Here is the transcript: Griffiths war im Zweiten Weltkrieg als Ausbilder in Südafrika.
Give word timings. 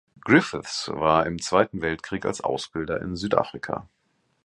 Griffiths 0.19 0.89
war 0.91 1.27
im 1.27 1.39
Zweiten 1.39 1.83
Weltkrieg 1.83 2.25
als 2.25 2.41
Ausbilder 2.41 2.99
in 3.03 3.15
Südafrika. 3.15 3.87